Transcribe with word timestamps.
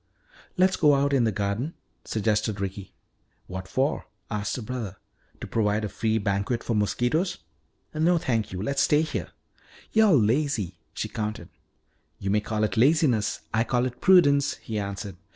"Let's 0.57 0.77
go 0.77 0.95
out 0.95 1.13
in 1.13 1.25
the 1.25 1.31
garden," 1.31 1.75
suggested 2.05 2.59
Ricky. 2.59 2.91
"What 3.45 3.67
for?" 3.67 4.07
asked 4.31 4.55
her 4.55 4.63
brother. 4.63 4.97
"To 5.41 5.45
provide 5.45 5.85
a 5.85 5.89
free 5.89 6.17
banquet 6.17 6.63
for 6.63 6.73
mosquitoes? 6.75 7.37
No, 7.93 8.17
thank 8.17 8.51
you, 8.51 8.63
let's 8.63 8.81
stay 8.81 9.03
here." 9.03 9.29
"You're 9.93 10.13
lazy," 10.13 10.79
she 10.95 11.07
countered. 11.07 11.49
"You 12.17 12.31
may 12.31 12.41
call 12.41 12.63
it 12.63 12.77
laziness; 12.77 13.41
I 13.53 13.63
call 13.63 13.85
it 13.85 14.01
prudence," 14.01 14.55
he 14.55 14.79
answered. 14.79 15.17